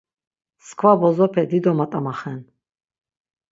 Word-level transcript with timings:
Mskva 0.63 0.91
bozope 1.01 1.41
dido 1.51 1.71
mat̆amaxen. 1.77 2.39